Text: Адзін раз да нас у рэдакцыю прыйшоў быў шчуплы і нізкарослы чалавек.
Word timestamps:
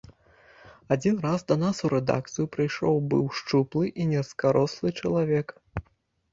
Адзін 0.95 1.19
раз 1.25 1.43
да 1.51 1.57
нас 1.65 1.83
у 1.89 1.91
рэдакцыю 1.95 2.45
прыйшоў 2.57 2.95
быў 3.13 3.23
шчуплы 3.43 3.85
і 4.01 4.11
нізкарослы 4.15 4.87
чалавек. 4.99 5.59